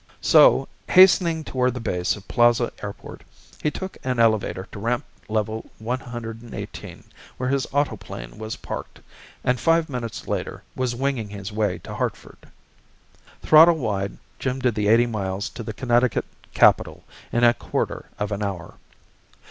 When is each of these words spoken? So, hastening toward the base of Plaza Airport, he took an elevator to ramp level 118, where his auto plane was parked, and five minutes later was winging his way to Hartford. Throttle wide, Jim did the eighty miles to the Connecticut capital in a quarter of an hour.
So, 0.23 0.67
hastening 0.89 1.43
toward 1.43 1.75
the 1.75 1.79
base 1.79 2.15
of 2.15 2.27
Plaza 2.27 2.71
Airport, 2.81 3.21
he 3.61 3.69
took 3.69 3.99
an 4.03 4.17
elevator 4.17 4.67
to 4.71 4.79
ramp 4.79 5.05
level 5.29 5.69
118, 5.77 7.03
where 7.37 7.49
his 7.49 7.67
auto 7.71 7.95
plane 7.97 8.39
was 8.39 8.55
parked, 8.55 8.99
and 9.43 9.59
five 9.59 9.89
minutes 9.89 10.27
later 10.27 10.63
was 10.75 10.95
winging 10.95 11.29
his 11.29 11.51
way 11.51 11.77
to 11.83 11.93
Hartford. 11.93 12.49
Throttle 13.43 13.77
wide, 13.77 14.17
Jim 14.39 14.57
did 14.59 14.73
the 14.73 14.87
eighty 14.87 15.05
miles 15.05 15.49
to 15.49 15.61
the 15.61 15.71
Connecticut 15.71 16.25
capital 16.55 17.03
in 17.31 17.43
a 17.43 17.53
quarter 17.53 18.05
of 18.17 18.31
an 18.31 18.41
hour. 18.41 18.79